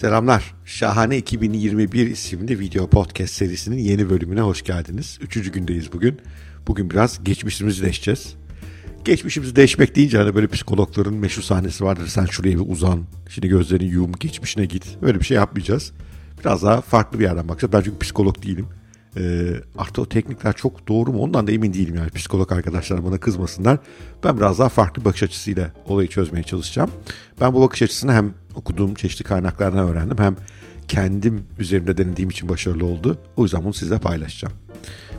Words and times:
Selamlar. 0.00 0.54
Şahane 0.64 1.16
2021 1.16 2.06
isimli 2.06 2.58
video 2.58 2.90
podcast 2.90 3.34
serisinin 3.34 3.78
yeni 3.78 4.10
bölümüne 4.10 4.40
hoş 4.40 4.62
geldiniz. 4.62 5.18
Üçüncü 5.22 5.52
gündeyiz 5.52 5.92
bugün. 5.92 6.20
Bugün 6.66 6.90
biraz 6.90 7.24
geçmişimizi 7.24 7.82
deşeceğiz. 7.82 8.34
Geçmişimizi 9.04 9.56
deşmek 9.56 9.96
deyince 9.96 10.18
hani 10.18 10.34
böyle 10.34 10.46
psikologların 10.46 11.14
meşhur 11.14 11.42
sahnesi 11.42 11.84
vardır. 11.84 12.06
Sen 12.06 12.26
şuraya 12.26 12.54
bir 12.58 12.72
uzan, 12.72 13.04
şimdi 13.28 13.48
gözlerini 13.48 13.88
yum, 13.88 14.12
geçmişine 14.12 14.64
git. 14.64 15.02
Böyle 15.02 15.20
bir 15.20 15.24
şey 15.24 15.34
yapmayacağız. 15.34 15.92
Biraz 16.40 16.62
daha 16.62 16.80
farklı 16.80 17.18
bir 17.18 17.24
yerden 17.24 17.48
bakacağız. 17.48 17.72
Ben 17.72 17.80
çünkü 17.80 17.98
psikolog 17.98 18.42
değilim. 18.42 18.66
E, 19.16 19.52
artı 19.78 20.02
o 20.02 20.06
teknikler 20.06 20.52
çok 20.52 20.88
doğru 20.88 21.12
mu 21.12 21.18
ondan 21.18 21.46
da 21.46 21.52
emin 21.52 21.74
değilim 21.74 21.94
yani 21.94 22.10
psikolog 22.10 22.52
arkadaşlar 22.52 23.04
bana 23.04 23.18
kızmasınlar. 23.18 23.78
Ben 24.24 24.36
biraz 24.36 24.58
daha 24.58 24.68
farklı 24.68 25.04
bakış 25.04 25.22
açısıyla 25.22 25.70
olayı 25.86 26.08
çözmeye 26.08 26.42
çalışacağım. 26.42 26.90
Ben 27.40 27.54
bu 27.54 27.60
bakış 27.60 27.82
açısını 27.82 28.12
hem 28.12 28.34
okuduğum 28.54 28.94
çeşitli 28.94 29.24
kaynaklardan 29.24 29.88
öğrendim 29.88 30.18
hem 30.18 30.36
kendim 30.88 31.44
üzerimde 31.58 31.96
denediğim 31.96 32.30
için 32.30 32.48
başarılı 32.48 32.86
oldu. 32.86 33.18
O 33.36 33.42
yüzden 33.42 33.64
bunu 33.64 33.74
sizle 33.74 33.98
paylaşacağım. 33.98 34.54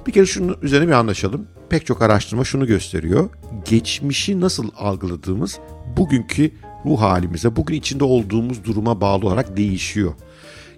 Bir 0.07 0.11
kere 0.11 0.25
şunun 0.25 0.57
üzerine 0.61 0.87
bir 0.87 0.91
anlaşalım. 0.91 1.47
Pek 1.69 1.85
çok 1.85 2.01
araştırma 2.01 2.43
şunu 2.43 2.67
gösteriyor. 2.67 3.29
Geçmişi 3.65 4.41
nasıl 4.41 4.69
algıladığımız 4.77 5.59
bugünkü 5.97 6.51
ruh 6.85 7.01
halimize, 7.01 7.55
bugün 7.55 7.75
içinde 7.75 8.03
olduğumuz 8.03 8.63
duruma 8.63 9.01
bağlı 9.01 9.27
olarak 9.27 9.57
değişiyor. 9.57 10.13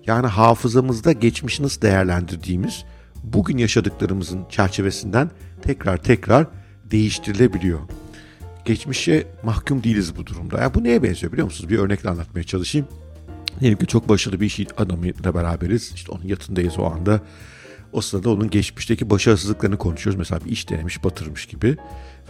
Yani 0.08 0.28
hafızamızda 0.28 1.12
geçmişi 1.12 1.64
nasıl 1.64 1.82
değerlendirdiğimiz 1.82 2.84
bugün 3.24 3.58
yaşadıklarımızın 3.58 4.46
çerçevesinden 4.50 5.32
tekrar 5.62 5.98
tekrar 5.98 6.48
değiştirilebiliyor. 6.92 7.80
Geçmişe 8.66 9.28
mahkum 9.44 9.84
değiliz 9.84 10.18
bu 10.18 10.26
durumda. 10.26 10.62
Yani 10.62 10.74
bu 10.74 10.84
neye 10.84 11.04
benziyor 11.04 11.32
biliyor 11.32 11.46
musunuz? 11.46 11.70
Bir 11.70 11.80
örnekle 11.80 12.10
anlatmaya 12.10 12.44
çalışayım. 12.44 12.88
Diyelim 13.60 13.80
ki 13.80 13.88
çok 13.88 14.10
başarılı 14.10 14.42
bir 14.42 14.46
iş 14.46 14.60
adamıyla 14.78 15.36
beraberiz. 15.36 15.92
İşte 15.96 16.12
onun 16.12 16.24
yatındayız 16.24 16.80
o 16.80 16.86
anda. 16.86 17.22
O 17.94 18.02
sırada 18.02 18.30
onun 18.30 18.50
geçmişteki 18.50 19.10
başarısızlıklarını 19.10 19.78
konuşuyoruz. 19.78 20.20
Mesela 20.20 20.46
bir 20.46 20.52
iş 20.52 20.70
denemiş, 20.70 21.04
batırmış 21.04 21.46
gibi. 21.46 21.78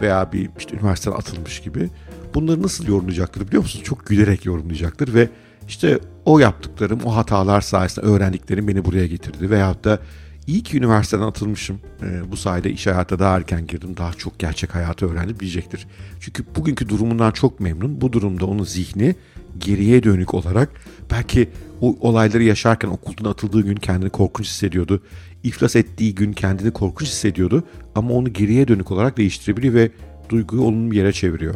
Veya 0.00 0.32
bir 0.32 0.50
işte 0.58 0.76
üniversiteden 0.76 1.16
atılmış 1.16 1.60
gibi. 1.60 1.90
Bunları 2.34 2.62
nasıl 2.62 2.86
yorumlayacaktır 2.86 3.46
biliyor 3.46 3.62
musunuz? 3.62 3.84
Çok 3.84 4.06
gülerek 4.06 4.44
yorumlayacaktır 4.46 5.14
ve 5.14 5.28
işte 5.68 5.98
o 6.24 6.38
yaptıklarım, 6.38 7.00
o 7.04 7.16
hatalar 7.16 7.60
sayesinde 7.60 8.06
öğrendiklerim 8.06 8.68
beni 8.68 8.84
buraya 8.84 9.06
getirdi. 9.06 9.50
Veyahut 9.50 9.84
da 9.84 9.98
İyi 10.46 10.62
ki 10.62 10.78
üniversiteden 10.78 11.22
atılmışım. 11.22 11.80
E, 12.02 12.30
bu 12.30 12.36
sayede 12.36 12.70
iş 12.70 12.86
hayata 12.86 13.18
daha 13.18 13.36
erken 13.36 13.66
girdim. 13.66 13.96
Daha 13.96 14.12
çok 14.12 14.38
gerçek 14.38 14.74
hayatı 14.74 15.06
öğrendim 15.10 15.40
diyecektir. 15.40 15.86
Çünkü 16.20 16.44
bugünkü 16.56 16.88
durumundan 16.88 17.30
çok 17.30 17.60
memnun. 17.60 18.00
Bu 18.00 18.12
durumda 18.12 18.46
onun 18.46 18.64
zihni 18.64 19.14
geriye 19.58 20.02
dönük 20.02 20.34
olarak 20.34 20.70
belki 21.10 21.48
o 21.80 21.96
olayları 22.00 22.42
yaşarken 22.42 22.88
okuldan 22.88 23.30
atıldığı 23.30 23.60
gün 23.60 23.76
kendini 23.76 24.10
korkunç 24.10 24.46
hissediyordu. 24.46 25.02
İflas 25.42 25.76
ettiği 25.76 26.14
gün 26.14 26.32
kendini 26.32 26.70
korkunç 26.70 27.08
hissediyordu. 27.08 27.64
Ama 27.94 28.14
onu 28.14 28.32
geriye 28.32 28.68
dönük 28.68 28.90
olarak 28.90 29.16
değiştirebiliyor 29.16 29.74
ve 29.74 29.90
duyguyu 30.28 30.62
olumlu 30.62 30.90
bir 30.90 30.96
yere 30.96 31.12
çeviriyor. 31.12 31.54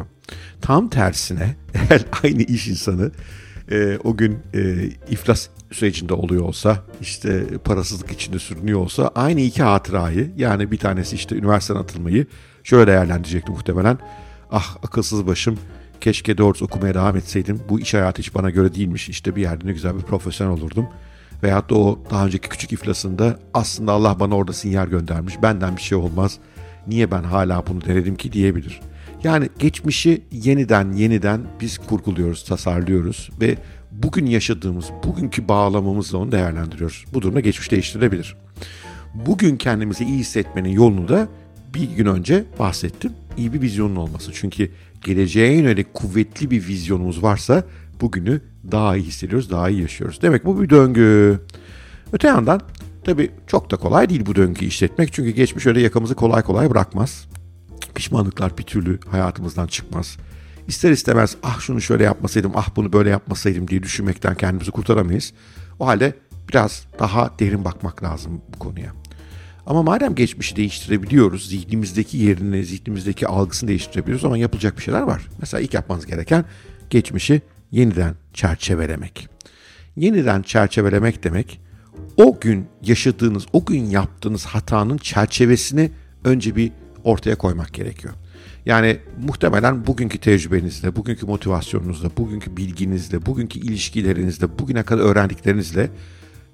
Tam 0.61 0.89
tersine 0.89 1.55
eğer 1.73 2.05
aynı 2.23 2.41
iş 2.41 2.67
insanı 2.67 3.11
e, 3.71 3.97
o 4.03 4.17
gün 4.17 4.37
e, 4.53 4.89
iflas 5.09 5.47
sürecinde 5.71 6.13
oluyor 6.13 6.43
olsa 6.43 6.83
işte 7.01 7.47
parasızlık 7.57 8.11
içinde 8.11 8.39
sürünüyor 8.39 8.79
olsa 8.79 9.11
aynı 9.15 9.41
iki 9.41 9.63
hatırayı 9.63 10.31
yani 10.37 10.71
bir 10.71 10.77
tanesi 10.77 11.15
işte 11.15 11.35
üniversiteden 11.35 11.79
atılmayı 11.79 12.25
şöyle 12.63 12.91
değerlendirecekti 12.91 13.51
muhtemelen. 13.51 13.97
Ah 14.51 14.77
akılsız 14.83 15.27
başım 15.27 15.59
keşke 16.01 16.37
doğrusu 16.37 16.65
okumaya 16.65 16.93
devam 16.93 17.17
etseydim. 17.17 17.61
Bu 17.69 17.79
iş 17.79 17.93
hayatı 17.93 18.21
hiç 18.21 18.35
bana 18.35 18.49
göre 18.49 18.75
değilmiş. 18.75 19.09
İşte 19.09 19.35
bir 19.35 19.41
yerde 19.41 19.67
ne 19.67 19.71
güzel 19.71 19.97
bir 19.97 20.01
profesyonel 20.01 20.53
olurdum. 20.53 20.87
Veyahut 21.43 21.69
da 21.69 21.75
o 21.75 21.99
daha 22.09 22.25
önceki 22.25 22.49
küçük 22.49 22.71
iflasında 22.71 23.39
aslında 23.53 23.91
Allah 23.91 24.19
bana 24.19 24.35
orada 24.35 24.53
sinyal 24.53 24.87
göndermiş. 24.87 25.41
Benden 25.41 25.75
bir 25.75 25.81
şey 25.81 25.97
olmaz. 25.97 26.37
Niye 26.87 27.11
ben 27.11 27.23
hala 27.23 27.67
bunu 27.67 27.85
denedim 27.85 28.15
ki 28.15 28.31
diyebilir. 28.31 28.81
Yani 29.23 29.49
geçmişi 29.59 30.23
yeniden 30.31 30.91
yeniden 30.91 31.41
biz 31.61 31.77
kurguluyoruz, 31.77 32.43
tasarlıyoruz 32.43 33.29
ve 33.41 33.57
bugün 33.91 34.25
yaşadığımız, 34.25 34.85
bugünkü 35.03 35.47
bağlamamızla 35.47 36.17
onu 36.17 36.31
değerlendiriyoruz. 36.31 37.05
Bu 37.13 37.21
durumda 37.21 37.39
geçmiş 37.39 37.71
değiştirilebilir. 37.71 38.35
Bugün 39.13 39.57
kendimizi 39.57 40.03
iyi 40.03 40.19
hissetmenin 40.19 40.69
yolunu 40.69 41.07
da 41.07 41.27
bir 41.73 41.89
gün 41.89 42.05
önce 42.05 42.43
bahsettim. 42.59 43.11
İyi 43.37 43.53
bir 43.53 43.61
vizyonun 43.61 43.95
olması. 43.95 44.31
Çünkü 44.33 44.71
geleceğe 45.03 45.53
yönelik 45.53 45.93
kuvvetli 45.93 46.51
bir 46.51 46.67
vizyonumuz 46.67 47.23
varsa 47.23 47.63
bugünü 48.01 48.41
daha 48.71 48.97
iyi 48.97 49.05
hissediyoruz, 49.05 49.51
daha 49.51 49.69
iyi 49.69 49.81
yaşıyoruz. 49.81 50.21
Demek 50.21 50.45
bu 50.45 50.61
bir 50.61 50.69
döngü. 50.69 51.39
Öte 52.13 52.27
yandan 52.27 52.61
tabii 53.03 53.31
çok 53.47 53.71
da 53.71 53.75
kolay 53.75 54.09
değil 54.09 54.25
bu 54.25 54.35
döngüyü 54.35 54.69
işletmek. 54.69 55.13
Çünkü 55.13 55.29
geçmiş 55.29 55.65
öyle 55.65 55.81
yakamızı 55.81 56.15
kolay 56.15 56.41
kolay 56.41 56.69
bırakmaz. 56.69 57.27
Pişmanlıklar 57.95 58.57
bir 58.57 58.63
türlü 58.63 58.99
hayatımızdan 59.09 59.67
çıkmaz 59.67 60.17
ister 60.67 60.91
istemez 60.91 61.35
ah 61.43 61.59
şunu 61.59 61.81
şöyle 61.81 62.03
yapmasaydım, 62.03 62.51
ah 62.55 62.75
bunu 62.75 62.93
böyle 62.93 63.09
yapmasaydım 63.09 63.67
diye 63.67 63.83
düşünmekten 63.83 64.35
kendimizi 64.35 64.71
kurtaramayız. 64.71 65.33
O 65.79 65.87
halde 65.87 66.13
biraz 66.49 66.85
daha 66.99 67.31
derin 67.39 67.65
bakmak 67.65 68.03
lazım 68.03 68.41
bu 68.53 68.59
konuya. 68.59 68.93
Ama 69.65 69.83
madem 69.83 70.15
geçmişi 70.15 70.55
değiştirebiliyoruz, 70.55 71.49
zihnimizdeki 71.49 72.17
yerini, 72.17 72.63
zihnimizdeki 72.63 73.27
algısını 73.27 73.69
değiştirebiliyoruz 73.69 74.25
ama 74.25 74.37
yapılacak 74.37 74.77
bir 74.77 74.83
şeyler 74.83 75.01
var. 75.01 75.27
Mesela 75.39 75.61
ilk 75.61 75.73
yapmanız 75.73 76.05
gereken 76.05 76.45
geçmişi 76.89 77.41
yeniden 77.71 78.15
çerçevelemek. 78.33 79.27
Yeniden 79.95 80.41
çerçevelemek 80.41 81.23
demek 81.23 81.61
o 82.17 82.39
gün 82.39 82.65
yaşadığınız, 82.83 83.45
o 83.53 83.65
gün 83.65 83.85
yaptığınız 83.85 84.45
hatanın 84.45 84.97
çerçevesini 84.97 85.91
önce 86.23 86.55
bir 86.55 86.71
ortaya 87.03 87.35
koymak 87.35 87.73
gerekiyor. 87.73 88.13
Yani 88.67 88.97
muhtemelen 89.27 89.87
bugünkü 89.87 90.17
tecrübenizle, 90.17 90.95
bugünkü 90.95 91.25
motivasyonunuzla, 91.25 92.09
bugünkü 92.17 92.57
bilginizle, 92.57 93.25
bugünkü 93.25 93.59
ilişkilerinizle, 93.59 94.59
bugüne 94.59 94.83
kadar 94.83 95.03
öğrendiklerinizle 95.03 95.89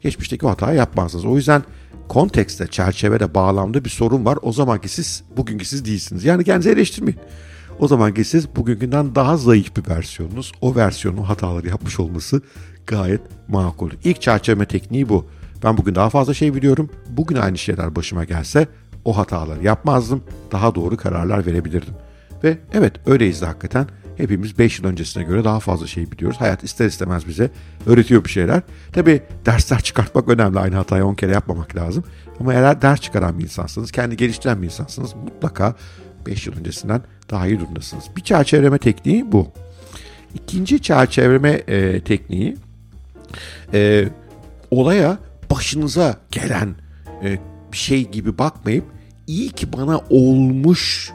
geçmişteki 0.02 0.48
hatayı 0.48 0.78
yapmazsınız. 0.78 1.26
O 1.26 1.36
yüzden 1.36 1.64
kontekste, 2.08 2.68
çerçevede, 2.68 3.34
bağlamda 3.34 3.86
bir 3.86 3.90
sorun 3.90 4.26
var. 4.26 4.40
O 4.42 4.54
zamanki 4.54 4.90
siz 4.90 5.24
bugünkü 5.38 5.66
siz 5.66 5.86
değilsiniz. 5.86 6.26
Yani 6.26 6.44
kendinizi 6.44 6.70
eleştirmeyin. 6.70 7.20
O 7.80 7.88
zamanki 7.88 8.24
siz 8.24 8.56
bugünkünden 8.56 9.16
daha 9.16 9.38
zayıf 9.38 9.78
bir 9.78 9.90
versiyonunuz. 9.90 10.52
O 10.62 10.76
versiyonun 10.76 11.24
hataları 11.24 11.68
yapmış 11.68 12.00
olması 12.00 12.42
gayet 12.88 13.22
makul. 13.48 13.92
İlk 14.04 14.22
çerçeve 14.22 14.66
tekniği 14.66 15.10
bu. 15.10 15.26
Ben 15.64 15.78
bugün 15.78 15.96
daha 15.96 16.10
fazla 16.10 16.34
şey 16.34 16.54
biliyorum. 16.54 16.90
Bugün 17.10 17.36
aynı 17.36 17.58
şeyler 17.58 17.96
başıma 17.96 18.24
gelse 18.24 18.68
o 19.06 19.18
hataları 19.18 19.64
yapmazdım. 19.64 20.24
Daha 20.52 20.76
doğru 20.76 20.98
kararlar 20.98 21.46
verebilirdim. 21.46 21.94
Ve 22.44 22.58
evet 22.74 22.94
öyleyiz 23.08 23.42
de 23.42 23.46
hakikaten. 23.46 23.88
Hepimiz 24.18 24.60
5 24.60 24.80
yıl 24.80 24.86
öncesine 24.86 25.24
göre 25.24 25.44
daha 25.44 25.60
fazla 25.60 25.88
şey 25.88 26.12
biliyoruz. 26.12 26.42
Hayat 26.42 26.64
ister 26.64 26.86
istemez 26.86 27.28
bize 27.28 27.50
öğretiyor 27.88 28.24
bir 28.24 28.30
şeyler. 28.30 28.62
Tabi 28.92 29.22
dersler 29.46 29.80
çıkartmak 29.82 30.30
önemli. 30.30 30.60
Aynı 30.60 30.76
hatayı 30.76 31.06
10 31.06 31.16
kere 31.16 31.32
yapmamak 31.32 31.76
lazım. 31.76 32.04
Ama 32.40 32.54
eğer 32.54 32.82
ders 32.82 33.02
çıkaran 33.02 33.40
bir 33.40 33.44
insansınız, 33.44 33.92
kendi 33.92 34.18
geliştiren 34.18 34.62
bir 34.62 34.66
insansınız 34.66 35.14
mutlaka 35.14 35.76
5 36.26 36.48
yıl 36.48 36.58
öncesinden 36.58 37.02
daha 37.30 37.48
iyi 37.48 37.60
durumdasınız. 37.60 38.04
Bir 38.18 38.22
çerçeveleme 38.22 38.78
tekniği 38.78 39.32
bu. 39.32 39.48
İkinci 40.34 40.82
çerçeveleme 40.82 41.50
e, 41.50 42.02
tekniği 42.04 42.58
e, 43.74 44.10
olaya 44.72 45.18
başınıza 45.52 46.18
gelen 46.32 46.76
e, 47.24 47.40
bir 47.74 47.78
şey 47.78 48.10
gibi 48.10 48.38
bakmayıp 48.38 48.86
iyi 49.28 49.50
ki 49.50 49.74
bana 49.74 50.02
olmuş 50.10 51.12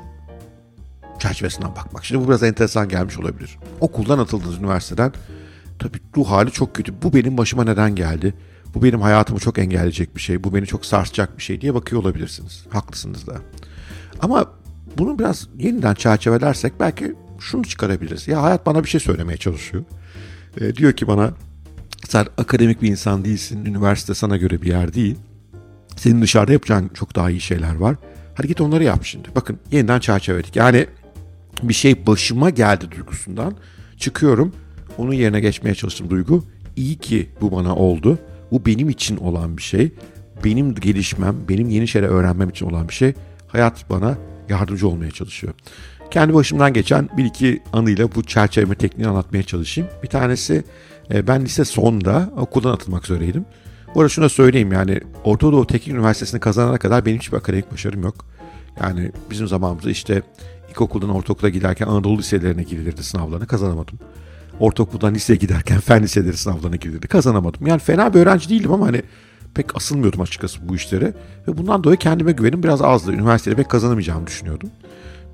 çerçevesinden 1.18 1.70
bakmak. 1.70 2.04
Şimdi 2.04 2.24
bu 2.24 2.28
biraz 2.28 2.42
enteresan 2.42 2.88
gelmiş 2.88 3.18
olabilir. 3.18 3.58
Okuldan 3.80 4.18
atıldınız 4.18 4.58
üniversiteden. 4.58 5.12
Tabii 5.78 5.98
ruh 6.16 6.30
hali 6.30 6.50
çok 6.50 6.74
kötü. 6.74 7.02
Bu 7.02 7.14
benim 7.14 7.38
başıma 7.38 7.64
neden 7.64 7.94
geldi? 7.94 8.34
Bu 8.74 8.82
benim 8.82 9.00
hayatımı 9.00 9.40
çok 9.40 9.58
engelleyecek 9.58 10.16
bir 10.16 10.20
şey. 10.20 10.44
Bu 10.44 10.54
beni 10.54 10.66
çok 10.66 10.86
sarsacak 10.86 11.38
bir 11.38 11.42
şey 11.42 11.60
diye 11.60 11.74
bakıyor 11.74 12.02
olabilirsiniz. 12.02 12.64
Haklısınız 12.70 13.26
da. 13.26 13.36
Ama 14.20 14.46
bunu 14.98 15.18
biraz 15.18 15.48
yeniden 15.58 15.94
çerçevelersek 15.94 16.80
belki 16.80 17.14
şunu 17.38 17.64
çıkarabiliriz. 17.64 18.28
Ya 18.28 18.42
hayat 18.42 18.66
bana 18.66 18.84
bir 18.84 18.88
şey 18.88 19.00
söylemeye 19.00 19.36
çalışıyor. 19.36 19.84
E, 20.60 20.74
diyor 20.74 20.92
ki 20.92 21.06
bana 21.06 21.32
sen 22.08 22.26
akademik 22.38 22.82
bir 22.82 22.88
insan 22.88 23.24
değilsin. 23.24 23.64
Üniversite 23.64 24.14
sana 24.14 24.36
göre 24.36 24.62
bir 24.62 24.68
yer 24.68 24.94
değil. 24.94 25.16
Senin 25.98 26.22
dışarıda 26.22 26.52
yapacağın 26.52 26.90
çok 26.94 27.16
daha 27.16 27.30
iyi 27.30 27.40
şeyler 27.40 27.74
var. 27.74 27.96
Hadi 28.34 28.48
git 28.48 28.60
onları 28.60 28.84
yap 28.84 29.04
şimdi. 29.04 29.28
Bakın 29.36 29.58
yeniden 29.72 30.00
çerçeveledik. 30.00 30.56
Yani 30.56 30.86
bir 31.62 31.74
şey 31.74 32.06
başıma 32.06 32.50
geldi 32.50 32.90
duygusundan 32.90 33.54
çıkıyorum. 33.96 34.52
Onun 34.98 35.12
yerine 35.12 35.40
geçmeye 35.40 35.74
çalıştım 35.74 36.10
duygu. 36.10 36.44
İyi 36.76 36.96
ki 36.96 37.28
bu 37.40 37.52
bana 37.52 37.76
oldu. 37.76 38.18
Bu 38.50 38.66
benim 38.66 38.88
için 38.88 39.16
olan 39.16 39.56
bir 39.56 39.62
şey. 39.62 39.92
Benim 40.44 40.74
gelişmem, 40.74 41.36
benim 41.48 41.68
yeni 41.68 41.88
şeyler 41.88 42.08
öğrenmem 42.08 42.48
için 42.48 42.66
olan 42.66 42.88
bir 42.88 42.94
şey. 42.94 43.14
Hayat 43.48 43.90
bana 43.90 44.18
yardımcı 44.48 44.88
olmaya 44.88 45.10
çalışıyor. 45.10 45.54
Kendi 46.10 46.34
başımdan 46.34 46.72
geçen 46.72 47.08
bir 47.16 47.24
iki 47.24 47.62
anıyla 47.72 48.14
bu 48.14 48.22
çerçeveleme 48.22 48.74
tekniğini 48.74 49.10
anlatmaya 49.10 49.42
çalışayım. 49.42 49.90
Bir 50.02 50.08
tanesi 50.08 50.64
E, 51.14 51.26
ben 51.26 51.44
lise 51.44 51.64
sonunda 51.64 52.30
okuldan 52.36 52.72
atılmak 52.72 53.04
üzereydim. 53.04 53.44
Bu 53.94 54.00
arada 54.00 54.08
şunu 54.08 54.28
söyleyeyim 54.28 54.72
yani 54.72 55.00
Orta 55.24 55.52
Doğu 55.52 55.66
Teknik 55.66 55.96
Üniversitesi'ni 55.96 56.40
kazanana 56.40 56.78
kadar 56.78 57.06
benim 57.06 57.18
hiçbir 57.18 57.36
akademik 57.36 57.72
başarım 57.72 58.02
yok. 58.02 58.14
Yani 58.80 59.12
bizim 59.30 59.48
zamanımızda 59.48 59.90
işte 59.90 60.22
ilkokuldan 60.70 61.10
ortaokula 61.10 61.48
giderken 61.48 61.86
Anadolu 61.86 62.18
liselerine 62.18 62.62
girilirdi 62.62 63.02
sınavlarını 63.02 63.46
kazanamadım. 63.46 63.98
Ortaokuldan 64.60 65.14
liseye 65.14 65.36
giderken 65.36 65.80
fen 65.86 66.02
liseleri 66.02 66.36
sınavlarına 66.36 66.76
girilirdi 66.76 67.08
kazanamadım. 67.08 67.66
Yani 67.66 67.78
fena 67.78 68.14
bir 68.14 68.20
öğrenci 68.20 68.48
değildim 68.48 68.72
ama 68.72 68.86
hani 68.86 69.02
pek 69.54 69.76
asılmıyordum 69.76 70.20
açıkçası 70.20 70.68
bu 70.68 70.76
işlere. 70.76 71.14
Ve 71.48 71.58
bundan 71.58 71.84
dolayı 71.84 71.98
kendime 71.98 72.32
güvenim 72.32 72.62
biraz 72.62 72.82
azdı. 72.82 73.12
Üniversitede 73.12 73.54
pek 73.54 73.68
kazanamayacağımı 73.68 74.26
düşünüyordum. 74.26 74.70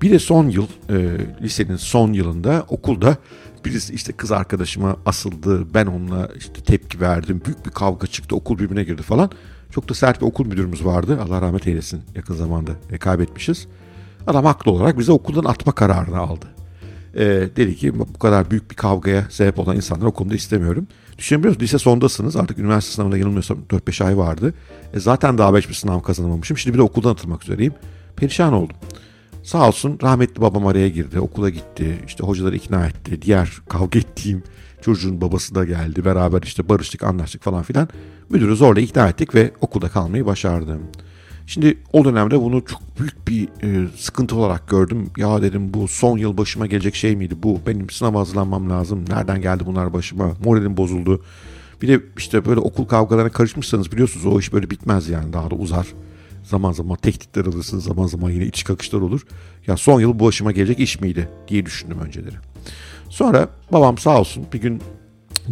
Bir 0.05 0.11
de 0.11 0.19
son 0.19 0.49
yıl, 0.49 0.67
e, 0.89 1.17
lisenin 1.41 1.75
son 1.75 2.13
yılında 2.13 2.65
okulda 2.69 3.17
birisi 3.65 3.93
işte 3.93 4.13
kız 4.13 4.31
arkadaşıma 4.31 4.97
asıldı. 5.05 5.73
Ben 5.73 5.85
onunla 5.85 6.29
işte 6.37 6.61
tepki 6.61 7.01
verdim. 7.01 7.41
Büyük 7.45 7.65
bir 7.65 7.71
kavga 7.71 8.07
çıktı. 8.07 8.35
Okul 8.35 8.59
birbirine 8.59 8.83
girdi 8.83 9.01
falan. 9.01 9.31
Çok 9.71 9.89
da 9.89 9.93
sert 9.93 10.21
bir 10.21 10.25
okul 10.25 10.45
müdürümüz 10.45 10.85
vardı. 10.85 11.19
Allah 11.23 11.41
rahmet 11.41 11.67
eylesin 11.67 12.01
yakın 12.15 12.35
zamanda 12.35 12.71
e, 12.91 12.97
kaybetmişiz. 12.97 13.67
Adam 14.27 14.45
haklı 14.45 14.71
olarak 14.71 14.99
bize 14.99 15.11
okuldan 15.11 15.43
atma 15.43 15.71
kararını 15.71 16.17
aldı. 16.17 16.45
E, 17.15 17.25
dedi 17.55 17.75
ki 17.75 17.99
bu 17.99 18.19
kadar 18.19 18.51
büyük 18.51 18.71
bir 18.71 18.75
kavgaya 18.75 19.27
sebep 19.29 19.59
olan 19.59 19.75
insanları 19.75 20.07
okulda 20.07 20.35
istemiyorum. 20.35 20.87
Düşünebiliyor 21.17 21.49
musunuz? 21.49 21.63
Lise 21.63 21.77
sondasınız. 21.77 22.35
Artık 22.35 22.59
üniversite 22.59 22.93
sınavına 22.93 23.17
yanılmıyorsam 23.17 23.57
4-5 23.69 24.03
ay 24.03 24.17
vardı. 24.17 24.53
E, 24.93 24.99
zaten 24.99 25.37
daha 25.37 25.53
5 25.53 25.69
bir 25.69 25.73
sınav 25.73 25.99
kazanamamışım. 25.99 26.57
Şimdi 26.57 26.73
bir 26.73 26.79
de 26.79 26.83
okuldan 26.83 27.11
atılmak 27.11 27.43
üzereyim. 27.43 27.73
Perişan 28.15 28.53
oldum. 28.53 28.75
Sağ 29.45 29.67
olsun 29.67 29.99
rahmetli 30.03 30.41
babam 30.41 30.67
araya 30.67 30.89
girdi. 30.89 31.19
Okula 31.19 31.49
gitti. 31.49 31.99
İşte 32.07 32.23
hocaları 32.23 32.55
ikna 32.55 32.87
etti. 32.87 33.21
Diğer 33.21 33.49
kavga 33.69 33.99
ettiğim 33.99 34.43
çocuğun 34.81 35.21
babası 35.21 35.55
da 35.55 35.65
geldi. 35.65 36.05
Beraber 36.05 36.41
işte 36.41 36.69
barıştık, 36.69 37.03
anlaştık 37.03 37.43
falan 37.43 37.63
filan. 37.63 37.87
Müdürü 38.29 38.55
zorla 38.55 38.81
ikna 38.81 39.09
ettik 39.09 39.35
ve 39.35 39.51
okulda 39.61 39.89
kalmayı 39.89 40.25
başardım. 40.25 40.81
Şimdi 41.47 41.77
o 41.93 42.05
dönemde 42.05 42.41
bunu 42.41 42.65
çok 42.65 42.81
büyük 42.99 43.27
bir 43.27 43.47
e, 43.63 43.87
sıkıntı 43.97 44.35
olarak 44.35 44.69
gördüm. 44.69 45.09
Ya 45.17 45.41
dedim 45.41 45.73
bu 45.73 45.87
son 45.87 46.17
yıl 46.17 46.37
başıma 46.37 46.65
gelecek 46.67 46.95
şey 46.95 47.15
miydi 47.15 47.35
bu? 47.43 47.59
Benim 47.67 47.89
sınava 47.89 48.19
hazırlanmam 48.19 48.69
lazım. 48.69 49.05
Nereden 49.09 49.41
geldi 49.41 49.63
bunlar 49.65 49.93
başıma? 49.93 50.33
Moralim 50.43 50.77
bozuldu. 50.77 51.23
Bir 51.81 51.87
de 51.87 52.01
işte 52.17 52.45
böyle 52.45 52.59
okul 52.59 52.85
kavgalarına 52.85 53.31
karışmışsanız 53.31 53.91
biliyorsunuz 53.91 54.25
o 54.25 54.39
iş 54.39 54.53
böyle 54.53 54.69
bitmez 54.69 55.09
yani 55.09 55.33
daha 55.33 55.51
da 55.51 55.55
uzar. 55.55 55.87
Zaman 56.45 56.71
zaman 56.71 56.97
tehditler 56.97 57.45
alırsınız, 57.45 57.83
zaman 57.83 58.07
zaman 58.07 58.29
yine 58.29 58.45
iç 58.45 58.63
kakışlar 58.63 59.01
olur. 59.01 59.21
Ya 59.67 59.77
son 59.77 59.99
yıl 59.99 60.19
bu 60.19 60.25
başıma 60.25 60.51
gelecek 60.51 60.79
iş 60.79 61.01
miydi 61.01 61.29
diye 61.47 61.65
düşündüm 61.65 61.99
önceleri. 61.99 62.35
Sonra 63.09 63.49
babam 63.71 63.97
sağ 63.97 64.19
olsun 64.19 64.45
bir 64.53 64.61
gün 64.61 64.81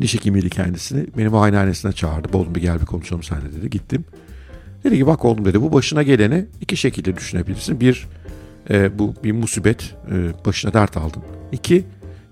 diş 0.01 0.13
hekimiydi 0.13 0.49
kendisini. 0.49 1.07
Beni 1.17 1.29
muayenehanesine 1.29 1.91
çağırdı. 1.91 2.37
Oğlum 2.37 2.55
bir 2.55 2.61
gel 2.61 2.81
bir 2.81 2.85
konuşalım 2.85 3.23
seninle 3.23 3.53
dedi. 3.53 3.69
Gittim. 3.69 4.05
Dedi 4.83 4.97
ki 4.97 5.07
bak 5.07 5.25
oğlum 5.25 5.45
dedi 5.45 5.61
bu 5.61 5.73
başına 5.73 6.03
geleni 6.03 6.45
iki 6.61 6.77
şekilde 6.77 7.17
düşünebilirsin. 7.17 7.79
Bir 7.79 8.07
e, 8.69 8.99
bu 8.99 9.13
bir 9.23 9.31
musibet 9.31 9.95
e, 10.11 10.45
başına 10.45 10.73
dert 10.73 10.97
aldın. 10.97 11.23
İki 11.51 11.85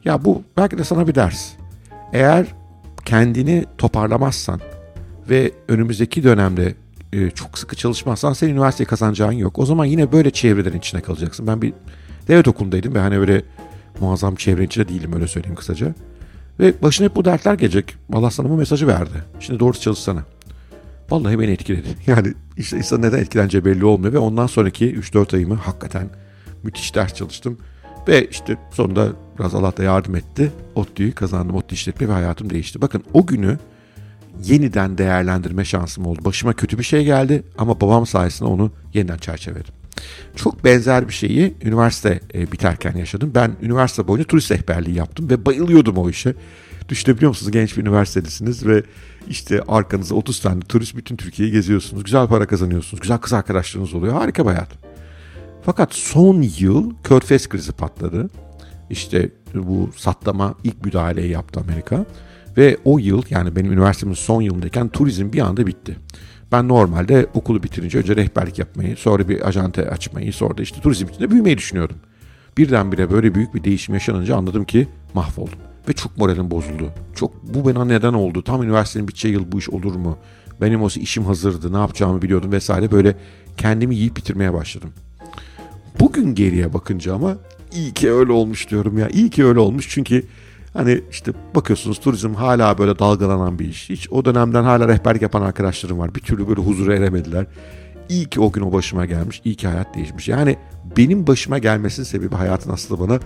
ya 0.06 0.26
bu 0.26 0.44
belki 0.58 0.78
de 0.78 0.84
sana 0.84 1.08
bir 1.08 1.16
ders. 1.16 1.52
Eğer 2.14 2.46
kendini 3.06 3.66
toparlamazsan 3.78 4.62
ve 5.30 5.52
önümüzdeki 5.68 6.24
dönemde 6.24 6.76
e, 7.14 7.30
çok 7.30 7.58
sıkı 7.58 7.76
çalışmazsan 7.76 8.34
senin 8.34 8.52
üniversiteyi 8.52 8.88
kazanacağın 8.88 9.32
yok. 9.32 9.60
O 9.60 9.66
zaman 9.66 9.86
yine 9.86 10.12
böyle 10.12 10.32
çevrelerin 10.32 10.78
içine 10.78 11.02
kalacaksın. 11.02 11.48
Ben 11.48 11.62
bir 11.62 11.74
devlet 12.28 12.48
okulundaydım 12.48 12.96
ve 12.96 13.00
hani 13.00 13.20
öyle 13.20 13.44
muazzam 14.00 14.36
çevrenin 14.36 14.68
içinde 14.68 14.88
değilim 14.88 15.14
öyle 15.14 15.28
söyleyeyim 15.28 15.56
kısaca. 15.56 15.94
Ve 16.60 16.74
başına 16.82 17.06
hep 17.08 17.16
bu 17.16 17.26
dertler 17.26 17.54
gelecek. 17.54 17.96
Allah 18.14 18.32
sana 18.32 18.50
bu 18.50 18.56
mesajı 18.56 18.88
verdi. 18.88 19.24
Şimdi 19.40 19.60
doğrusu 19.60 19.82
çalışsana. 19.82 20.24
Vallahi 21.10 21.40
beni 21.40 21.52
etkiledi. 21.52 21.88
Yani 22.08 22.34
işte 22.58 22.78
insan 22.78 23.02
neden 23.02 23.20
etkileneceği 23.20 23.66
belli 23.66 23.86
olmuyor 23.86 24.14
ve 24.14 24.18
ondan 24.18 24.48
sonraki 24.48 24.96
3-4 24.96 25.36
ayımı 25.36 25.56
hakikaten 25.56 26.10
müthiş 26.64 26.96
ders 26.96 27.14
çalıştım. 27.14 27.58
Ve 28.08 28.28
işte 28.28 28.58
sonunda 28.72 29.10
biraz 29.40 29.56
Allah 29.56 29.78
da 29.78 29.84
yardım 29.84 30.16
etti. 30.16 30.52
ODTÜ'yü 30.76 31.12
kazandım. 31.12 31.56
ODTÜ 31.56 31.76
işletme 31.76 32.08
ve 32.08 32.12
hayatım 32.12 32.50
değişti. 32.50 32.82
Bakın 32.82 33.04
o 33.14 33.26
günü 33.26 33.58
yeniden 34.44 34.98
değerlendirme 34.98 35.66
şansım 35.66 36.06
oldu. 36.06 36.20
Başıma 36.26 36.54
kötü 36.54 36.78
bir 36.78 36.84
şey 36.84 37.06
geldi 37.06 37.44
ama 37.58 37.82
babam 37.82 38.06
sayesinde 38.06 38.50
onu 38.50 38.72
yeniden 38.94 39.18
çerçeveledim. 39.18 39.74
Çok 40.36 40.64
benzer 40.64 41.08
bir 41.08 41.14
şeyi 41.14 41.54
üniversite 41.64 42.20
e, 42.34 42.52
biterken 42.52 42.98
yaşadım. 42.98 43.32
Ben 43.36 43.52
üniversite 43.62 44.08
boyunca 44.08 44.28
turist 44.28 44.52
rehberliği 44.52 44.98
yaptım 44.98 45.30
ve 45.30 45.46
bayılıyordum 45.46 45.98
o 45.98 46.10
işe. 46.10 46.34
Düşünebiliyor 46.90 47.30
musunuz? 47.30 47.52
Genç 47.52 47.78
bir 47.78 47.82
üniversitedesiniz 47.82 48.66
ve 48.66 48.84
işte 49.30 49.62
arkanızda 49.68 50.16
30 50.16 50.40
tane 50.40 50.60
turist 50.60 50.96
bütün 50.96 51.16
Türkiye'yi 51.16 51.52
geziyorsunuz. 51.52 52.04
Güzel 52.04 52.28
para 52.28 52.48
kazanıyorsunuz. 52.48 53.02
Güzel 53.02 53.18
kız 53.18 53.34
arkadaşlarınız 53.34 53.94
oluyor. 53.94 54.14
Harika 54.14 54.44
bir 54.44 54.50
hayat. 54.50 54.70
Fakat 55.64 55.94
son 55.94 56.42
yıl 56.42 56.94
Körfez 57.04 57.50
krizi 57.50 57.72
patladı. 57.72 58.30
İşte 58.90 59.30
bu 59.54 59.90
satlama 59.98 60.56
ilk 60.64 60.86
müdahaleyi 60.86 61.32
yaptı 61.32 61.60
Amerika. 61.60 62.06
Ve 62.58 62.78
o 62.86 63.00
yıl 63.00 63.24
yani 63.30 63.56
benim 63.56 63.72
üniversitemin 63.72 64.14
son 64.14 64.42
yılındayken 64.42 64.90
turizm 64.90 65.34
bir 65.34 65.40
anda 65.40 65.68
bitti. 65.68 65.98
Ben 66.52 66.68
normalde 66.68 67.28
okulu 67.34 67.64
bitirince 67.64 67.98
önce 67.98 68.16
rehberlik 68.16 68.60
yapmayı, 68.60 68.98
sonra 68.98 69.30
bir 69.30 69.48
ajante 69.48 69.90
açmayı, 69.90 70.34
sonra 70.34 70.58
da 70.58 70.62
işte 70.62 70.82
turizm 70.82 71.08
içinde 71.08 71.32
büyümeyi 71.32 71.58
düşünüyordum. 71.58 71.98
Birdenbire 72.58 73.12
böyle 73.12 73.36
büyük 73.36 73.56
bir 73.56 73.64
değişim 73.64 73.94
yaşanınca 73.94 74.36
anladım 74.36 74.64
ki 74.66 74.88
mahvoldum. 75.14 75.60
Ve 75.90 75.94
çok 75.94 76.18
moralim 76.18 76.52
bozuldu. 76.52 76.92
Çok 77.16 77.44
bu 77.44 77.66
bana 77.66 77.86
neden 77.86 78.14
oldu? 78.14 78.44
Tam 78.44 78.64
üniversitenin 78.64 79.08
biteceği 79.08 79.34
yıl 79.34 79.52
bu 79.52 79.60
iş 79.60 79.70
olur 79.70 79.96
mu? 79.96 80.18
Benim 80.62 80.84
o 80.84 80.88
işim 80.88 81.26
hazırdı, 81.26 81.74
ne 81.74 81.78
yapacağımı 81.78 82.22
biliyordum 82.22 82.52
vesaire 82.52 82.92
böyle 82.92 83.16
kendimi 83.58 83.96
yiyip 83.96 84.18
bitirmeye 84.18 84.54
başladım. 84.54 84.90
Bugün 86.00 86.36
geriye 86.36 86.74
bakınca 86.74 87.14
ama 87.14 87.38
iyi 87.74 87.94
ki 87.94 88.12
öyle 88.12 88.32
olmuş 88.32 88.70
diyorum 88.70 88.98
ya. 88.98 89.10
İyi 89.10 89.30
ki 89.30 89.46
öyle 89.46 89.60
olmuş 89.60 89.88
çünkü 89.90 90.24
Hani 90.74 91.02
işte 91.12 91.32
bakıyorsunuz 91.56 92.00
turizm 92.00 92.34
hala 92.34 92.78
böyle 92.78 93.00
dalgalanan 93.00 93.60
bir 93.60 93.70
iş. 93.70 93.90
Hiç 93.90 94.12
o 94.12 94.26
dönemden 94.26 94.64
hala 94.64 94.88
rehberlik 94.88 95.22
yapan 95.22 95.42
arkadaşlarım 95.42 96.00
var. 96.00 96.16
Bir 96.16 96.20
türlü 96.20 96.48
böyle 96.48 96.62
huzura 96.62 96.96
eremediler. 96.96 97.46
İyi 98.10 98.26
ki 98.26 98.40
o 98.40 98.52
gün 98.52 98.62
o 98.62 98.74
başıma 98.74 99.06
gelmiş. 99.06 99.42
İyi 99.46 99.56
ki 99.56 99.68
hayat 99.68 99.96
değişmiş. 99.96 100.28
Yani 100.28 100.58
benim 100.98 101.28
başıma 101.28 101.58
gelmesinin 101.58 102.06
sebebi 102.06 102.36
hayatın 102.36 102.72
aslında 102.72 103.02
bana 103.02 103.20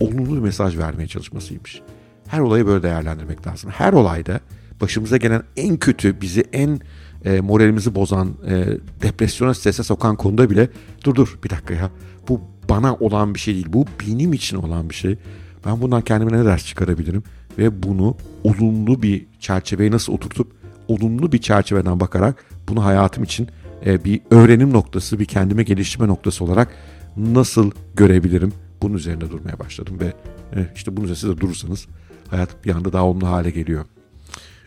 olumlu 0.00 0.36
bir 0.36 0.40
mesaj 0.40 0.78
vermeye 0.78 1.06
çalışmasıymış. 1.06 1.82
Her 2.28 2.40
olayı 2.40 2.66
böyle 2.66 2.82
değerlendirmek 2.82 3.46
lazım. 3.46 3.70
Her 3.70 3.92
olayda 3.92 4.40
başımıza 4.80 5.16
gelen 5.16 5.42
en 5.56 5.76
kötü, 5.76 6.20
bizi 6.20 6.44
en 6.52 6.80
e, 7.24 7.40
moralimizi 7.40 7.94
bozan, 7.94 8.28
e, 8.48 8.66
depresyona, 9.02 9.54
strese 9.54 9.82
sokan 9.82 10.16
konuda 10.16 10.50
bile 10.50 10.68
dur 11.04 11.14
dur 11.14 11.38
bir 11.44 11.50
dakika 11.50 11.74
ya. 11.74 11.90
Bu 12.28 12.40
bana 12.68 12.94
olan 12.94 13.34
bir 13.34 13.40
şey 13.40 13.54
değil. 13.54 13.66
Bu 13.68 13.84
benim 14.06 14.32
için 14.32 14.56
olan 14.56 14.90
bir 14.90 14.94
şey. 14.94 15.18
Ben 15.66 15.80
bundan 15.80 16.02
kendime 16.02 16.38
ne 16.38 16.44
ders 16.44 16.66
çıkarabilirim? 16.66 17.22
Ve 17.58 17.82
bunu 17.82 18.16
olumlu 18.44 19.02
bir 19.02 19.26
çerçeveye 19.40 19.90
nasıl 19.90 20.12
oturtup 20.12 20.52
olumlu 20.88 21.32
bir 21.32 21.38
çerçeveden 21.38 22.00
bakarak 22.00 22.44
bunu 22.68 22.84
hayatım 22.84 23.24
için 23.24 23.48
e, 23.86 24.04
bir 24.04 24.20
öğrenim 24.30 24.72
noktası, 24.72 25.18
bir 25.18 25.24
kendime 25.24 25.62
geliştirme 25.62 26.08
noktası 26.08 26.44
olarak 26.44 26.68
nasıl 27.16 27.70
görebilirim? 27.94 28.52
Bunun 28.82 28.94
üzerinde 28.94 29.30
durmaya 29.30 29.58
başladım 29.58 29.96
ve 30.00 30.12
e, 30.60 30.66
işte 30.74 30.96
bunun 30.96 31.08
üzerinde 31.08 31.36
de 31.36 31.40
durursanız 31.40 31.86
hayat 32.28 32.64
bir 32.64 32.74
anda 32.74 32.92
daha 32.92 33.04
olumlu 33.04 33.28
hale 33.28 33.50
geliyor. 33.50 33.84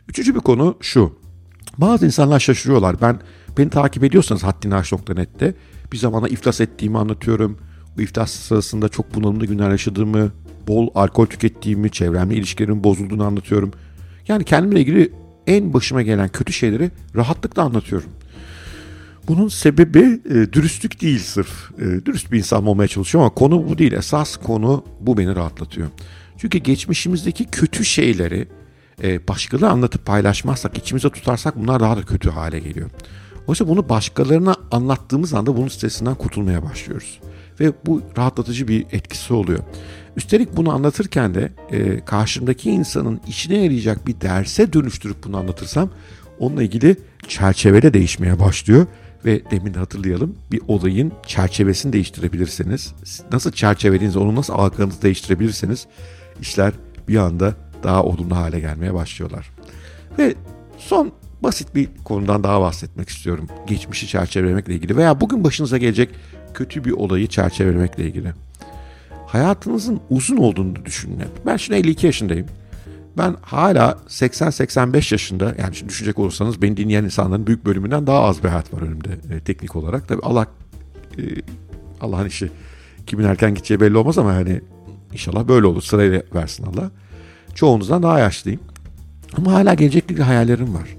Üçüncü 0.08 0.36
bir 0.36 0.40
konu 0.40 0.78
şu. 0.82 1.16
Bazı 1.78 2.06
insanlar 2.06 2.40
şaşırıyorlar. 2.40 3.02
Ben 3.02 3.20
beni 3.58 3.70
takip 3.70 4.04
ediyorsanız 4.04 4.44
haddinaş.net'te 4.44 5.56
bir 5.92 5.98
zamana 5.98 6.28
iflas 6.28 6.62
ettiğimi 6.62 6.98
anlatıyorum. 6.98 7.58
Bu 7.98 8.02
iflas 8.02 8.32
sırasında 8.32 8.90
çok 8.90 9.16
bunalımlı 9.16 9.46
günler 9.46 9.72
yaşadığımı, 9.72 10.32
bol 10.68 10.88
alkol 10.96 11.26
tükettiğimi, 11.26 11.92
çevremle 11.92 12.36
ilişkilerimin 12.36 12.84
bozulduğunu 12.84 13.24
anlatıyorum. 13.24 13.72
Yani 14.28 14.44
kendimle 14.44 14.80
ilgili 14.80 15.14
en 15.48 15.74
başıma 15.74 16.02
gelen 16.02 16.30
kötü 16.30 16.54
şeyleri 16.54 16.92
rahatlıkla 17.16 17.64
anlatıyorum. 17.64 18.10
Bunun 19.28 19.48
sebebi 19.48 20.22
e, 20.30 20.54
dürüstlük 20.54 21.02
değil 21.02 21.20
sırf. 21.20 21.72
E, 21.78 22.06
dürüst 22.06 22.32
bir 22.32 22.38
insan 22.38 22.66
olmaya 22.66 22.88
çalışıyorum 22.88 23.26
ama 23.26 23.36
konu 23.36 23.70
bu 23.70 23.78
değil. 23.78 23.94
Esas 23.94 24.38
konu 24.38 24.86
bu 25.00 25.18
beni 25.18 25.36
rahatlatıyor. 25.36 25.88
Çünkü 26.38 26.58
geçmişimizdeki 26.58 27.46
kötü 27.46 27.86
şeyleri 27.86 28.48
e, 29.04 29.28
başkalarına 29.28 29.70
anlatıp 29.70 30.06
paylaşmazsak, 30.06 30.78
içimize 30.78 31.10
tutarsak 31.10 31.58
bunlar 31.58 31.80
daha 31.80 31.98
da 31.98 32.02
kötü 32.02 32.30
hale 32.30 32.60
geliyor. 32.60 32.90
Oysa 33.48 33.68
bunu 33.68 33.90
başkalarına 33.90 34.56
anlattığımız 34.72 35.34
anda 35.34 35.58
bunun 35.58 35.68
stresinden 35.68 36.16
kurtulmaya 36.16 36.64
başlıyoruz. 36.64 37.20
Ve 37.60 37.74
bu 37.86 38.02
rahatlatıcı 38.18 38.68
bir 38.68 38.86
etkisi 38.92 39.34
oluyor. 39.34 39.60
Üstelik 40.18 40.58
bunu 40.58 40.72
anlatırken 40.72 41.36
de 41.36 41.52
e, 41.72 42.06
karşımdaki 42.06 42.72
insanın 42.72 43.22
işine 43.28 43.58
yarayacak 43.58 44.08
bir 44.08 44.22
derse 44.22 44.74
dönüştürüp 44.74 45.24
bunu 45.24 45.38
anlatırsam 45.38 45.90
onunla 46.40 46.64
ilgili 46.64 46.98
çerçevede 47.28 47.94
değişmeye 47.94 48.40
başlıyor. 48.40 48.88
Ve 49.26 49.42
demin 49.52 49.74
de 49.74 49.80
hatırlayalım 49.80 50.36
bir 50.52 50.62
olayın 50.68 51.12
çerçevesini 51.26 51.94
değiştirebilirseniz, 51.94 52.94
nasıl 53.32 53.52
çerçevelediğinizi, 53.52 54.20
onu 54.20 54.36
nasıl 54.36 54.54
algılarınızı 54.54 55.02
değiştirebilirseniz 55.02 55.88
işler 56.42 56.74
bir 57.08 57.16
anda 57.16 57.54
daha 57.84 58.04
olumlu 58.04 58.36
hale 58.36 58.60
gelmeye 58.60 58.94
başlıyorlar. 58.94 59.50
Ve 60.20 60.36
son 60.78 61.12
basit 61.44 61.76
bir 61.76 61.90
konudan 62.04 62.44
daha 62.44 62.62
bahsetmek 62.62 63.10
istiyorum. 63.10 63.48
Geçmişi 63.68 64.08
çerçevelemekle 64.08 64.74
ilgili 64.74 64.98
veya 64.98 65.22
bugün 65.22 65.44
başınıza 65.44 65.78
gelecek 65.78 66.10
kötü 66.54 66.86
bir 66.86 66.92
olayı 66.92 67.28
çerçevelemekle 67.28 68.04
ilgili. 68.04 68.34
Hayatınızın 69.34 70.00
uzun 70.10 70.38
olduğunu 70.38 70.86
düşünün 70.86 71.20
hep. 71.20 71.30
Ben 71.46 71.58
şimdi 71.58 71.80
52 71.80 72.06
yaşındayım. 72.06 72.48
Ben 73.18 73.36
hala 73.42 73.98
80-85 74.08 75.14
yaşında 75.14 75.56
yani 75.60 75.76
şimdi 75.76 75.90
düşünecek 75.90 76.20
olursanız 76.20 76.62
beni 76.62 76.78
dinleyen 76.78 77.04
insanların 77.04 77.48
büyük 77.48 77.66
bölümünden 77.66 78.08
daha 78.08 78.24
az 78.24 78.44
bir 78.44 78.50
hayat 78.50 78.74
var 78.74 78.82
önümde 78.82 79.10
e, 79.36 79.40
teknik 79.40 79.76
olarak. 79.76 80.08
Tabii 80.08 80.22
Allah 80.22 80.48
e, 81.18 81.22
Allah'ın 82.02 82.26
işi 82.26 82.52
kimin 83.08 83.24
erken 83.24 83.56
gideceği 83.56 83.80
belli 83.80 83.98
olmaz 83.98 84.18
ama 84.18 84.34
yani 84.34 84.62
inşallah 85.14 85.48
böyle 85.48 85.66
olur 85.66 85.82
sırayla 85.82 86.24
versin 86.36 86.64
Allah. 86.64 86.92
Çoğunuzdan 87.56 88.04
daha 88.04 88.20
yaşlıyım. 88.20 88.60
Ama 89.38 89.54
hala 89.54 89.74
gelecekle 89.74 90.14
ilgili 90.14 90.26
hayallerim 90.26 90.74
var. 90.74 90.98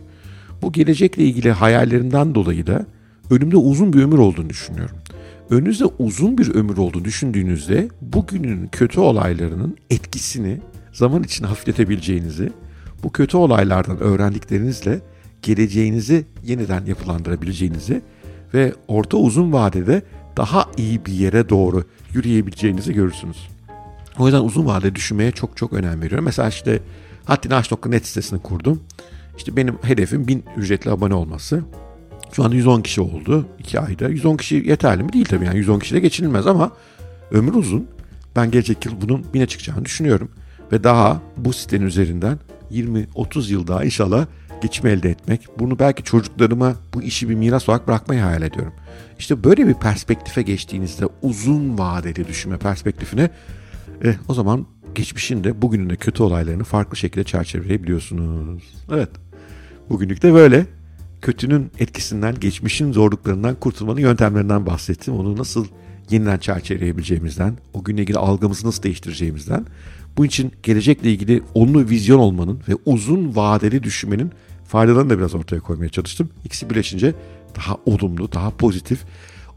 Bu 0.62 0.72
gelecekle 0.72 1.24
ilgili 1.24 1.52
hayallerimden 1.52 2.34
dolayı 2.34 2.66
da 2.66 2.86
önümde 3.30 3.56
uzun 3.56 3.92
bir 3.92 4.02
ömür 4.02 4.18
olduğunu 4.18 4.50
düşünüyorum. 4.50 4.96
Önünüzde 5.50 5.84
uzun 5.84 6.38
bir 6.38 6.54
ömür 6.54 6.76
olduğunu 6.76 7.04
düşündüğünüzde 7.04 7.88
bugünün 8.00 8.66
kötü 8.66 9.00
olaylarının 9.00 9.76
etkisini 9.90 10.60
zaman 10.92 11.22
için 11.22 11.44
hafifletebileceğinizi, 11.44 12.52
bu 13.02 13.12
kötü 13.12 13.36
olaylardan 13.36 13.98
öğrendiklerinizle 13.98 15.00
geleceğinizi 15.42 16.24
yeniden 16.44 16.86
yapılandırabileceğinizi 16.86 18.02
ve 18.54 18.74
orta 18.88 19.16
uzun 19.16 19.52
vadede 19.52 20.02
daha 20.36 20.68
iyi 20.76 21.06
bir 21.06 21.12
yere 21.12 21.48
doğru 21.48 21.84
yürüyebileceğinizi 22.14 22.94
görürsünüz. 22.94 23.48
O 24.18 24.26
yüzden 24.26 24.40
uzun 24.40 24.66
vadede 24.66 24.94
düşünmeye 24.94 25.30
çok 25.30 25.56
çok 25.56 25.72
önem 25.72 26.02
veriyorum. 26.02 26.24
Mesela 26.24 26.48
işte 26.48 26.80
haddinaş.net 27.24 28.06
sitesini 28.06 28.42
kurdum. 28.42 28.82
İşte 29.36 29.56
benim 29.56 29.78
hedefim 29.82 30.28
1000 30.28 30.44
ücretli 30.56 30.90
abone 30.90 31.14
olması. 31.14 31.62
Şu 32.32 32.44
anda 32.44 32.54
110 32.56 32.80
kişi 32.80 33.00
oldu 33.00 33.46
2 33.58 33.80
ayda. 33.80 34.08
110 34.08 34.36
kişi 34.36 34.54
yeterli 34.66 35.02
mi? 35.02 35.12
Değil 35.12 35.24
tabii 35.24 35.44
yani 35.44 35.58
110 35.58 35.78
kişiyle 35.78 36.00
geçinilmez 36.00 36.46
ama 36.46 36.72
ömür 37.30 37.54
uzun. 37.54 37.86
Ben 38.36 38.50
gelecek 38.50 38.86
yıl 38.86 39.00
bunun 39.00 39.22
1000'e 39.34 39.46
çıkacağını 39.46 39.84
düşünüyorum. 39.84 40.30
Ve 40.72 40.84
daha 40.84 41.22
bu 41.36 41.52
sitenin 41.52 41.86
üzerinden 41.86 42.38
20-30 42.72 43.52
yıl 43.52 43.66
daha 43.66 43.84
inşallah 43.84 44.26
geçim 44.62 44.86
elde 44.86 45.10
etmek. 45.10 45.46
Bunu 45.58 45.78
belki 45.78 46.02
çocuklarıma 46.02 46.74
bu 46.94 47.02
işi 47.02 47.28
bir 47.28 47.34
miras 47.34 47.68
olarak 47.68 47.88
bırakmayı 47.88 48.20
hayal 48.20 48.42
ediyorum. 48.42 48.72
İşte 49.18 49.44
böyle 49.44 49.66
bir 49.66 49.74
perspektife 49.74 50.42
geçtiğinizde 50.42 51.06
uzun 51.22 51.78
vadeli 51.78 52.28
düşünme 52.28 52.56
perspektifine 52.56 53.30
e, 54.04 54.14
o 54.28 54.34
zaman 54.34 54.66
geçmişin 54.94 55.44
de 55.44 55.62
bugünün 55.62 55.90
de 55.90 55.96
kötü 55.96 56.22
olaylarını 56.22 56.64
farklı 56.64 56.96
şekilde 56.96 57.24
çerçeveleyebiliyorsunuz. 57.24 58.62
Evet. 58.92 59.08
Bugünlük 59.90 60.22
de 60.22 60.34
böyle. 60.34 60.66
Kötünün 61.24 61.70
etkisinden, 61.78 62.40
geçmişin 62.40 62.92
zorluklarından 62.92 63.54
kurtulmanın 63.54 64.00
yöntemlerinden 64.00 64.66
bahsettim. 64.66 65.14
Onu 65.14 65.36
nasıl 65.36 65.66
yeniden 66.10 66.38
çerçeveleyebileceğimizden, 66.38 67.56
o 67.72 67.84
günle 67.84 68.02
ilgili 68.02 68.18
algımızı 68.18 68.66
nasıl 68.66 68.82
değiştireceğimizden. 68.82 69.66
Bu 70.16 70.26
için 70.26 70.52
gelecekle 70.62 71.12
ilgili 71.12 71.42
olumlu 71.54 71.88
vizyon 71.88 72.18
olmanın 72.18 72.60
ve 72.68 72.72
uzun 72.86 73.36
vadeli 73.36 73.82
düşünmenin 73.82 74.30
faydalarını 74.64 75.10
da 75.10 75.18
biraz 75.18 75.34
ortaya 75.34 75.60
koymaya 75.60 75.88
çalıştım. 75.88 76.28
İkisi 76.44 76.70
birleşince 76.70 77.14
daha 77.56 77.76
olumlu, 77.86 78.32
daha 78.32 78.50
pozitif, 78.50 79.04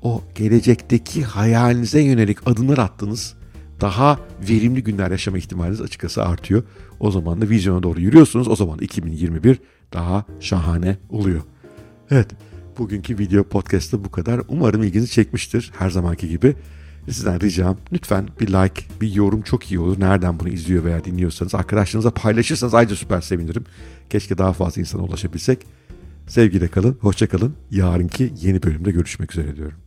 o 0.02 0.22
gelecekteki 0.36 1.24
hayalinize 1.24 2.02
yönelik 2.02 2.48
adımlar 2.48 2.78
attığınız 2.78 3.36
daha 3.82 4.20
verimli 4.50 4.84
günler 4.84 5.12
yaşama 5.12 5.38
ihtimaliniz 5.38 5.82
açıkçası 5.82 6.24
artıyor. 6.24 6.64
O 7.00 7.12
zaman 7.12 7.42
da 7.42 7.50
vizyona 7.50 7.84
doğru 7.84 8.02
yürüyorsunuz. 8.02 8.48
O 8.48 8.56
zaman 8.56 8.80
2021 8.80 9.60
daha 9.94 10.26
şahane 10.40 10.98
oluyor. 11.10 11.42
Evet, 12.12 12.28
bugünkü 12.78 13.20
video 13.20 13.44
podcast'ta 13.44 14.04
bu 14.04 14.12
kadar. 14.12 14.42
Umarım 14.48 14.84
ilginizi 14.84 15.12
çekmiştir 15.12 15.72
her 15.78 15.90
zamanki 15.90 16.30
gibi. 16.30 16.56
Sizden 17.06 17.42
ricam 17.42 17.78
lütfen 17.94 18.28
bir 18.40 18.48
like, 18.48 18.82
bir 19.02 19.14
yorum 19.14 19.42
çok 19.42 19.72
iyi 19.72 19.80
olur. 19.80 20.00
Nereden 20.00 20.40
bunu 20.40 20.50
izliyor 20.50 20.84
veya 20.84 21.04
dinliyorsanız 21.04 21.56
arkadaşlarınızla 21.56 22.12
paylaşırsanız 22.12 22.74
ayrıca 22.74 22.96
süper 22.96 23.22
sevinirim. 23.22 23.64
Keşke 24.10 24.38
daha 24.38 24.54
fazla 24.54 24.82
insana 24.82 25.02
ulaşabilsek. 25.02 25.66
Sevgiyle 26.28 26.68
kalın, 26.68 26.98
hoşça 27.02 27.30
kalın. 27.30 27.56
Yarınki 27.72 28.34
yeni 28.42 28.64
bölümde 28.64 28.92
görüşmek 28.92 29.32
üzere 29.32 29.56
diyorum. 29.56 29.87